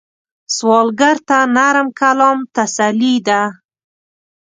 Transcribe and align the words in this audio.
سوالګر 0.55 1.17
ته 1.27 1.37
نرم 1.55 1.87
کلام 1.99 2.39
تسلي 2.55 3.15
ده 3.27 3.41